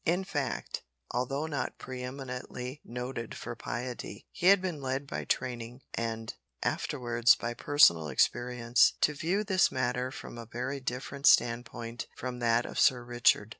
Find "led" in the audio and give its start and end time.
4.81-5.05